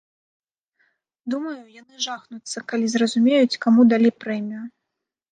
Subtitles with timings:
[1.33, 4.63] Думаю, яны жахнуцца, калі зразумеюць, каму далі прэмію.